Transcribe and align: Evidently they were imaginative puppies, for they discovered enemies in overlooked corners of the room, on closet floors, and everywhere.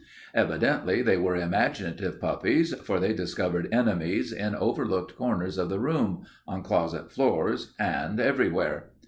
Evidently 0.33 1.03
they 1.03 1.15
were 1.15 1.35
imaginative 1.35 2.19
puppies, 2.19 2.73
for 2.73 2.99
they 2.99 3.13
discovered 3.13 3.71
enemies 3.71 4.33
in 4.33 4.55
overlooked 4.55 5.15
corners 5.15 5.59
of 5.59 5.69
the 5.69 5.79
room, 5.79 6.25
on 6.47 6.63
closet 6.63 7.11
floors, 7.11 7.75
and 7.77 8.19
everywhere. 8.19 8.85